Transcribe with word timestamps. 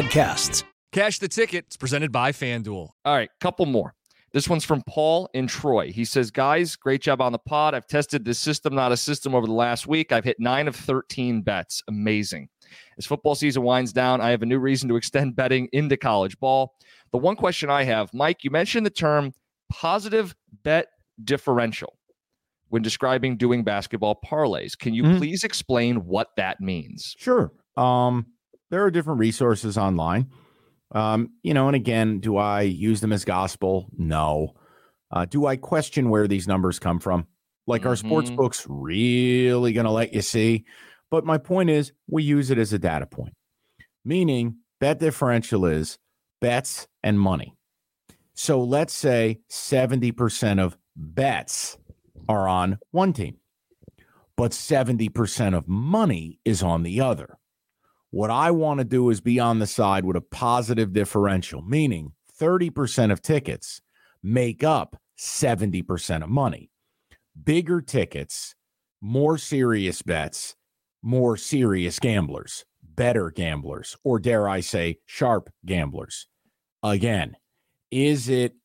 podcasts. 0.00 0.64
Cash 0.92 1.18
the 1.18 1.28
ticket. 1.28 1.66
It's 1.66 1.76
presented 1.76 2.10
by 2.10 2.32
FanDuel. 2.32 2.88
All 3.04 3.14
right, 3.14 3.28
couple 3.40 3.66
more. 3.66 3.94
This 4.32 4.48
one's 4.48 4.64
from 4.64 4.82
Paul 4.88 5.28
in 5.34 5.46
Troy. 5.46 5.92
He 5.92 6.06
says, 6.06 6.30
Guys, 6.30 6.74
great 6.74 7.02
job 7.02 7.20
on 7.20 7.32
the 7.32 7.38
pod. 7.38 7.74
I've 7.74 7.86
tested 7.86 8.24
this 8.24 8.38
system, 8.38 8.74
not 8.74 8.92
a 8.92 8.96
system, 8.96 9.34
over 9.34 9.46
the 9.46 9.52
last 9.52 9.86
week. 9.86 10.10
I've 10.10 10.24
hit 10.24 10.40
nine 10.40 10.68
of 10.68 10.76
13 10.76 11.42
bets. 11.42 11.82
Amazing. 11.86 12.48
As 12.96 13.04
football 13.04 13.34
season 13.34 13.62
winds 13.62 13.92
down, 13.92 14.20
I 14.20 14.30
have 14.30 14.40
a 14.42 14.46
new 14.46 14.58
reason 14.58 14.88
to 14.88 14.96
extend 14.96 15.36
betting 15.36 15.68
into 15.72 15.96
college 15.96 16.38
ball. 16.38 16.76
The 17.12 17.18
one 17.18 17.36
question 17.36 17.68
I 17.68 17.82
have, 17.82 18.14
Mike, 18.14 18.42
you 18.42 18.50
mentioned 18.50 18.86
the 18.86 18.90
term 18.90 19.32
positive 19.70 20.34
bet 20.62 20.86
differential 21.22 21.98
when 22.68 22.80
describing 22.80 23.36
doing 23.36 23.64
basketball 23.64 24.18
parlays. 24.24 24.78
Can 24.78 24.94
you 24.94 25.02
mm-hmm. 25.02 25.18
please 25.18 25.44
explain 25.44 26.06
what 26.06 26.28
that 26.36 26.60
means? 26.60 27.16
Sure. 27.18 27.52
Um, 27.76 28.26
there 28.70 28.84
are 28.84 28.90
different 28.90 29.20
resources 29.20 29.76
online. 29.76 30.30
Um, 30.92 31.30
you 31.42 31.54
know, 31.54 31.66
and 31.66 31.76
again, 31.76 32.20
do 32.20 32.36
I 32.36 32.62
use 32.62 33.00
them 33.00 33.12
as 33.12 33.24
gospel? 33.24 33.88
No. 33.96 34.54
Uh, 35.10 35.24
do 35.24 35.46
I 35.46 35.56
question 35.56 36.08
where 36.08 36.26
these 36.26 36.48
numbers 36.48 36.78
come 36.78 36.98
from? 36.98 37.26
Like, 37.66 37.82
mm-hmm. 37.82 37.90
are 37.90 37.96
sports 37.96 38.30
books 38.30 38.66
really 38.68 39.72
going 39.72 39.86
to 39.86 39.92
let 39.92 40.12
you 40.12 40.22
see? 40.22 40.64
But 41.10 41.24
my 41.24 41.38
point 41.38 41.70
is, 41.70 41.92
we 42.08 42.22
use 42.22 42.50
it 42.50 42.58
as 42.58 42.72
a 42.72 42.78
data 42.78 43.06
point, 43.06 43.34
meaning 44.04 44.56
bet 44.78 44.98
differential 45.00 45.66
is 45.66 45.98
bets 46.40 46.86
and 47.02 47.20
money. 47.20 47.56
So 48.34 48.62
let's 48.62 48.94
say 48.94 49.40
70% 49.50 50.60
of 50.60 50.78
bets 50.96 51.76
are 52.28 52.48
on 52.48 52.78
one 52.90 53.12
team, 53.12 53.36
but 54.36 54.52
70% 54.52 55.56
of 55.56 55.68
money 55.68 56.38
is 56.44 56.62
on 56.62 56.82
the 56.82 57.00
other. 57.00 57.36
What 58.10 58.30
I 58.30 58.50
want 58.50 58.78
to 58.78 58.84
do 58.84 59.10
is 59.10 59.20
be 59.20 59.38
on 59.38 59.60
the 59.60 59.66
side 59.66 60.04
with 60.04 60.16
a 60.16 60.20
positive 60.20 60.92
differential, 60.92 61.62
meaning 61.62 62.12
30% 62.40 63.12
of 63.12 63.22
tickets 63.22 63.80
make 64.22 64.64
up 64.64 64.96
70% 65.18 66.24
of 66.24 66.28
money. 66.28 66.70
Bigger 67.44 67.80
tickets, 67.80 68.54
more 69.00 69.38
serious 69.38 70.02
bets, 70.02 70.56
more 71.02 71.36
serious 71.36 71.98
gamblers, 71.98 72.64
better 72.82 73.30
gamblers, 73.30 73.96
or 74.02 74.18
dare 74.18 74.48
I 74.48 74.60
say, 74.60 74.98
sharp 75.06 75.48
gamblers. 75.64 76.26
Again, 76.82 77.36
is 77.90 78.28
it 78.28 78.56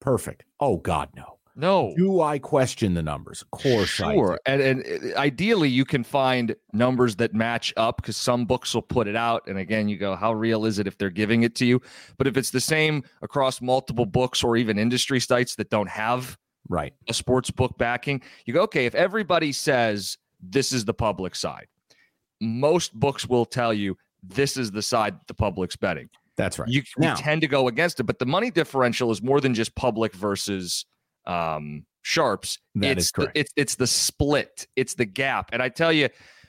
perfect? 0.00 0.44
Oh, 0.58 0.78
God, 0.78 1.10
no. 1.14 1.38
No. 1.54 1.92
Do 1.96 2.22
I 2.22 2.38
question 2.38 2.94
the 2.94 3.02
numbers? 3.02 3.42
Of 3.42 3.50
course 3.50 3.88
sure. 3.88 4.38
And, 4.46 4.62
and 4.62 4.84
uh, 5.14 5.18
ideally, 5.18 5.68
you 5.68 5.84
can 5.84 6.02
find 6.02 6.56
numbers 6.72 7.16
that 7.16 7.34
match 7.34 7.74
up 7.76 7.96
because 7.96 8.16
some 8.16 8.46
books 8.46 8.74
will 8.74 8.82
put 8.82 9.06
it 9.06 9.16
out. 9.16 9.46
And 9.46 9.58
again, 9.58 9.88
you 9.88 9.98
go, 9.98 10.16
how 10.16 10.32
real 10.32 10.64
is 10.64 10.78
it 10.78 10.86
if 10.86 10.96
they're 10.96 11.10
giving 11.10 11.42
it 11.42 11.54
to 11.56 11.66
you? 11.66 11.80
But 12.16 12.26
if 12.26 12.36
it's 12.36 12.50
the 12.50 12.60
same 12.60 13.04
across 13.20 13.60
multiple 13.60 14.06
books 14.06 14.42
or 14.42 14.56
even 14.56 14.78
industry 14.78 15.20
sites 15.20 15.54
that 15.56 15.68
don't 15.68 15.88
have 15.88 16.38
right 16.68 16.94
a 17.08 17.14
sports 17.14 17.50
book 17.50 17.76
backing, 17.76 18.22
you 18.46 18.54
go, 18.54 18.62
okay, 18.62 18.86
if 18.86 18.94
everybody 18.94 19.52
says 19.52 20.16
this 20.40 20.72
is 20.72 20.86
the 20.86 20.94
public 20.94 21.34
side, 21.34 21.66
most 22.40 22.94
books 22.94 23.28
will 23.28 23.44
tell 23.44 23.74
you 23.74 23.96
this 24.22 24.56
is 24.56 24.70
the 24.70 24.82
side 24.82 25.16
the 25.26 25.34
public's 25.34 25.76
betting. 25.76 26.08
That's 26.36 26.58
right. 26.58 26.68
You, 26.68 26.82
now, 26.96 27.14
tend 27.14 27.42
to 27.42 27.46
go 27.46 27.68
against 27.68 28.00
it, 28.00 28.04
but 28.04 28.18
the 28.18 28.24
money 28.26 28.50
differential 28.50 29.10
is 29.10 29.22
more 29.22 29.40
than 29.40 29.52
just 29.52 29.74
public 29.74 30.14
versus 30.14 30.86
um, 31.26 31.84
sharps. 32.02 32.58
That 32.74 32.92
it's 32.92 33.06
is 33.06 33.10
correct. 33.10 33.34
The, 33.34 33.40
it's 33.40 33.52
it's 33.56 33.74
the 33.74 33.86
split. 33.86 34.66
It's 34.76 34.94
the 34.94 35.04
gap. 35.04 35.50
And 35.52 35.62
I 35.62 35.68
tell 35.68 35.92
you, 35.92 36.08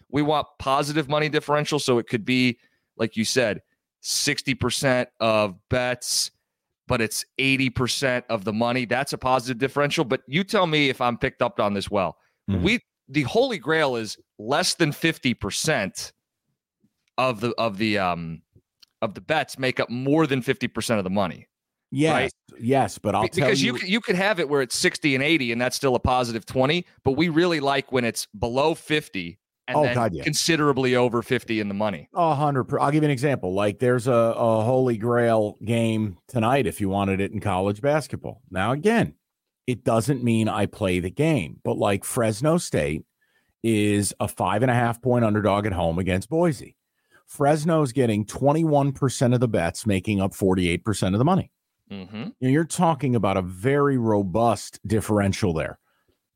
we 0.10 0.22
want 0.22 0.48
positive 0.60 1.10
money 1.10 1.30
differential, 1.30 1.80
so 1.80 1.98
it 1.98 2.08
could 2.08 2.26
be 2.26 2.60
like 2.98 3.18
you 3.18 3.26
said, 3.26 3.62
sixty 4.02 4.54
percent 4.54 5.10
of 5.20 5.56
bets, 5.70 6.32
but 6.88 7.02
it's 7.02 7.26
eighty 7.38 7.70
percent 7.70 8.26
of 8.30 8.44
the 8.44 8.54
money. 8.54 8.86
That's 8.86 9.14
a 9.14 9.18
positive 9.18 9.58
differential. 9.58 10.06
But 10.06 10.22
you 10.28 10.44
tell 10.44 10.68
me 10.68 10.90
if 10.90 11.02
I'm 11.02 11.18
picked 11.18 11.42
up 11.42 11.60
on 11.60 11.74
this 11.74 11.90
well. 11.90 12.18
Mm-hmm. 12.50 12.64
We 12.64 12.80
the 13.10 13.24
holy 13.24 13.58
grail 13.58 13.96
is 13.96 14.18
less 14.38 14.76
than 14.76 14.92
fifty 14.92 15.34
percent 15.34 16.14
of 17.18 17.42
the 17.42 17.54
of 17.58 17.78
the 17.78 17.98
um 17.98 18.42
of 19.04 19.14
the 19.14 19.22
bets 19.22 19.60
make 19.60 19.80
up 19.80 19.90
more 19.90 20.26
than 20.26 20.42
50% 20.42 20.98
of 20.98 21.04
the 21.04 21.10
money. 21.10 21.46
Yes, 21.96 22.12
right? 22.12 22.60
yes, 22.60 22.98
but 22.98 23.14
I'll 23.14 23.22
because 23.22 23.62
you, 23.62 23.78
you 23.78 23.86
you 23.86 24.02
could 24.02 24.16
have 24.16 24.40
it 24.40 24.50
where 24.50 24.64
it's 24.64 24.76
sixty 24.76 25.14
and 25.14 25.24
eighty, 25.24 25.52
and 25.52 25.62
that's 25.62 25.76
still 25.76 25.94
a 25.94 26.00
positive 26.00 26.44
twenty. 26.44 26.88
But 27.04 27.12
we 27.12 27.30
really 27.30 27.60
like 27.60 27.92
when 27.92 28.04
it's 28.04 28.26
below 28.38 28.74
fifty 28.74 29.38
and 29.68 29.78
oh, 29.78 29.84
then 29.84 29.94
God, 29.94 30.14
yeah. 30.16 30.24
considerably 30.24 30.96
over 30.96 31.22
fifty 31.22 31.60
in 31.60 31.68
the 31.68 31.76
money. 31.76 32.10
A 32.16 32.34
hundred. 32.34 32.68
I'll 32.80 32.90
give 32.90 33.04
you 33.04 33.08
an 33.08 33.12
example. 33.12 33.54
Like 33.54 33.78
there's 33.78 34.08
a, 34.08 34.12
a 34.12 34.64
holy 34.64 34.98
grail 34.98 35.60
game 35.64 36.18
tonight 36.28 36.66
if 36.66 36.82
you 36.82 36.90
wanted 36.90 37.22
it 37.22 37.32
in 37.32 37.40
college 37.40 37.80
basketball. 37.80 38.42
Now 38.50 38.72
again, 38.72 39.14
it 39.68 39.84
doesn't 39.84 40.24
mean 40.24 40.50
I 40.50 40.66
play 40.66 41.00
the 41.00 41.12
game, 41.12 41.60
but 41.64 41.78
like 41.78 42.04
Fresno 42.04 42.58
State 42.58 43.06
is 43.62 44.16
a 44.20 44.28
five 44.28 44.64
and 44.64 44.72
a 44.72 44.76
half 44.76 45.00
point 45.00 45.26
underdog 45.26 45.68
at 45.68 45.74
home 45.74 46.00
against 46.00 46.28
Boise. 46.28 46.76
Fresno's 47.26 47.94
getting 47.94 48.26
21% 48.26 49.34
of 49.34 49.40
the 49.40 49.48
bets, 49.48 49.86
making 49.86 50.22
up 50.22 50.34
48% 50.34 51.14
of 51.14 51.20
the 51.20 51.26
money. 51.26 51.53
Mm-hmm. 51.92 52.30
You're 52.40 52.64
talking 52.64 53.16
about 53.16 53.38
a 53.38 53.42
very 53.42 53.98
robust 53.98 54.80
differential 54.86 55.54
there. 55.54 55.80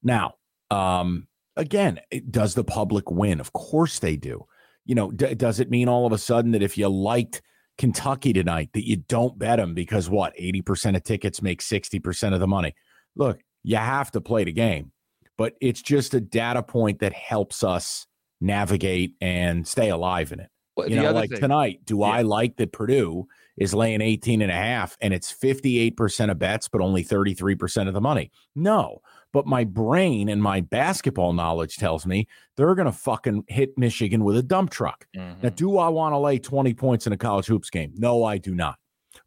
Now, 0.04 0.36
um, 0.70 1.28
again, 1.56 2.00
does 2.30 2.54
the 2.54 2.64
public 2.64 3.10
win? 3.10 3.40
Of 3.40 3.54
course 3.54 4.00
they 4.00 4.16
do. 4.16 4.46
You 4.86 4.96
know, 4.96 5.12
d- 5.12 5.36
does 5.36 5.60
it 5.60 5.70
mean 5.70 5.90
all 5.90 6.06
of 6.06 6.14
a 6.14 6.18
sudden 6.18 6.52
that 6.52 6.62
if 6.62 6.78
you 6.78 6.88
liked 6.88 7.42
Kentucky 7.78 8.34
tonight 8.34 8.70
that 8.74 8.88
you 8.88 8.98
don't 8.98 9.38
bet 9.38 9.58
them 9.58 9.74
because 9.74 10.10
what 10.10 10.36
80% 10.38 10.96
of 10.96 11.04
tickets 11.04 11.42
make 11.42 11.62
60% 11.62 12.34
of 12.34 12.40
the 12.40 12.48
money? 12.48 12.74
Look, 13.16 13.40
you 13.64 13.78
have 13.78 14.12
to 14.12 14.22
play 14.22 14.44
the 14.44 14.52
game, 14.52 14.92
but 15.38 15.54
it's 15.60 15.82
just 15.82 16.14
a 16.14 16.22
data 16.22 16.64
point 16.64 17.00
that 17.00 17.14
helps 17.14 17.64
us 17.64 18.06
navigate 18.40 19.16
and 19.20 19.68
stay 19.68 19.90
alive 19.90 20.32
in 20.32 20.40
it. 20.40 20.50
Well, 20.78 20.90
you 20.90 20.96
know, 20.96 21.12
like 21.12 21.32
thing, 21.32 21.40
tonight, 21.40 21.82
do 21.86 22.00
yeah. 22.00 22.06
I 22.06 22.22
like 22.22 22.56
that 22.58 22.72
Purdue 22.72 23.28
is 23.58 23.74
laying 23.74 24.00
18 24.00 24.44
and 24.44 24.52
a 24.52 24.56
half 24.56 24.96
and 25.02 25.12
it's 25.12 25.34
58% 25.34 26.30
of 26.30 26.38
bets, 26.38 26.68
but 26.68 26.82
only 26.82 27.04
33% 27.04 27.88
of 27.88 27.96
the 27.96 28.02
money. 28.02 28.32
No, 28.56 29.02
but 29.34 29.48
my 29.48 29.64
brain 29.64 30.30
and 30.30 30.42
my 30.42 30.62
basketball 30.62 31.34
knowledge 31.34 31.78
tells 31.78 32.06
me 32.06 32.28
they're 32.56 32.76
going 32.76 32.86
to 32.86 32.92
fucking 32.92 33.46
hit 33.48 33.76
Michigan 33.78 34.24
with 34.24 34.38
a 34.38 34.44
dump 34.44 34.70
truck. 34.70 35.08
Mm-hmm. 35.18 35.42
Now, 35.42 35.50
do 35.50 35.80
I 35.80 35.90
want 35.90 36.14
to 36.14 36.20
lay 36.20 36.38
20 36.38 36.74
points 36.76 37.08
in 37.08 37.14
a 37.14 37.18
college 37.18 37.48
hoops 37.48 37.72
game? 37.72 37.94
No, 37.96 38.24
I 38.24 38.38
do 38.38 38.54
not. 38.54 38.78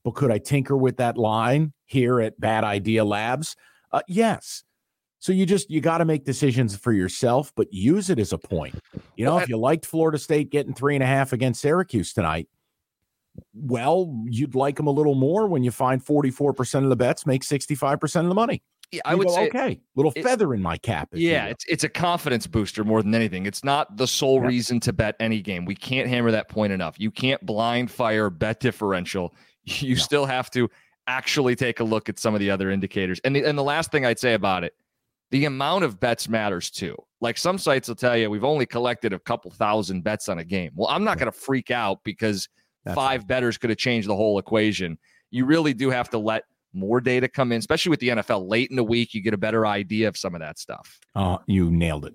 But 0.05 0.15
could 0.15 0.31
I 0.31 0.39
tinker 0.39 0.77
with 0.77 0.99
that 0.99 1.19
line 1.19 1.73
here 1.87 2.21
at 2.21 2.39
Bad 2.41 2.63
Idea 2.63 3.05
Labs? 3.05 3.57
Uh, 3.93 4.03
yes. 4.07 4.63
So 5.21 5.33
you 5.33 5.47
just 5.47 5.71
you 5.71 5.81
got 5.81 5.99
to 5.99 6.05
make 6.05 6.25
decisions 6.25 6.75
for 6.77 6.93
yourself, 6.93 7.53
but 7.55 7.73
use 7.73 8.11
it 8.11 8.19
as 8.19 8.33
a 8.33 8.39
point. 8.39 8.75
You 9.17 9.25
know, 9.27 9.35
well, 9.37 9.43
if 9.45 9.49
you 9.49 9.57
liked 9.59 9.87
Florida 9.87 10.19
State 10.19 10.51
getting 10.51 10.75
three 10.75 10.95
and 10.97 11.03
a 11.05 11.07
half 11.07 11.33
against 11.33 11.61
Syracuse 11.61 12.13
tonight, 12.15 12.49
well, 13.55 14.15
you'd 14.27 14.55
like 14.55 14.77
them 14.77 14.87
a 14.87 14.91
little 14.91 15.15
more 15.15 15.47
when 15.47 15.63
you 15.63 15.71
find 15.71 16.05
44% 16.05 16.83
of 16.85 16.89
the 16.89 16.97
bets 16.97 17.27
make 17.27 17.43
65% 17.43 18.21
of 18.23 18.29
the 18.29 18.35
money. 18.35 18.63
Yeah, 18.93 19.03
I 19.05 19.15
would 19.15 19.29
go, 19.29 19.35
say 19.35 19.47
okay, 19.49 19.81
little 19.95 20.13
it- 20.17 20.25
feather 20.25 20.53
in 20.53 20.61
my 20.61 20.77
cap. 20.77 21.11
you 21.13 21.29
Yeah, 21.31 21.45
will. 21.45 21.51
it's 21.53 21.65
it's 21.69 21.85
a 21.85 21.89
confidence 21.89 22.49
booster 22.49 22.83
more 22.83 23.03
than 23.03 23.15
anything. 23.15 23.47
It's 23.47 23.63
not 23.63 23.97
the 23.97 24.07
sole 24.07 24.41
Yeah. 24.41 24.49
reason 24.49 24.81
to 24.81 24.93
bet 24.93 25.15
any 25.21 25.41
game. 25.41 25.65
We 25.65 25.77
can't 25.77 26.09
hammer 26.09 26.33
that 26.33 26.49
point 26.49 26.73
enough. 26.73 26.97
You 26.99 27.11
can't 27.13 27.45
blind 27.47 27.91
fire 27.91 28.31
bet 28.31 28.61
differential. 28.61 29.35
You 29.65 29.95
No. 29.95 30.01
still 30.01 30.27
have 30.27 30.51
to 30.53 30.69
actually 31.07 31.55
take 31.55 31.79
a 31.81 31.85
look 31.85 32.09
at 32.09 32.19
some 32.19 32.35
of 32.35 32.41
the 32.41 32.51
other 32.51 32.71
indicators. 32.71 33.21
And 33.25 33.37
the, 33.37 33.45
and 33.45 33.57
the 33.57 33.63
last 33.63 33.93
thing 33.93 34.05
I'd 34.07 34.19
say 34.19 34.33
about 34.35 34.65
it, 34.65 34.75
the 35.31 35.45
amount 35.45 35.85
of 35.85 36.01
bets 36.01 36.29
matters 36.29 36.71
too. 36.71 36.97
Like 37.21 37.39
some 37.39 37.59
sites 37.59 37.89
will 37.89 37.97
tell 37.97 38.17
you 38.17 38.31
we've 38.31 38.45
only 38.45 38.67
collected 38.67 39.13
a 39.13 39.19
couple 39.19 39.51
thousand 39.51 40.03
bets 40.03 40.29
on 40.29 40.39
a 40.39 40.45
game. 40.45 40.73
Well, 40.75 40.89
I'm 40.89 41.05
not 41.05 41.19
going 41.19 41.31
to 41.31 41.39
freak 41.39 41.71
out 41.71 42.01
because 42.05 42.49
That's 42.85 42.95
five 42.95 43.27
betters 43.27 43.59
could 43.59 43.71
have 43.71 43.79
changed 43.79 44.09
the 44.09 44.17
whole 44.17 44.39
equation. 44.39 44.99
You 45.31 45.45
really 45.45 45.75
do 45.75 45.91
have 45.91 46.11
to 46.11 46.19
let 46.19 46.45
more 46.73 47.01
data 47.01 47.29
come 47.29 47.53
in, 47.53 47.59
especially 47.59 47.91
with 47.91 48.01
the 48.01 48.09
NFL 48.09 48.49
late 48.49 48.71
in 48.71 48.77
the 48.77 48.85
week. 48.85 49.15
You 49.15 49.23
get 49.23 49.35
a 49.35 49.39
better 49.39 49.67
idea 49.67 50.09
of 50.09 50.17
some 50.17 50.35
of 50.35 50.41
that 50.41 50.59
stuff. 50.59 50.99
Uh, 51.15 51.39
you 51.47 51.71
nailed 51.71 52.07
it. 52.07 52.15